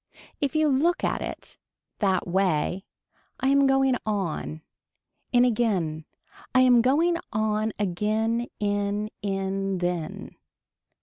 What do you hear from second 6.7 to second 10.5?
going on again in in then.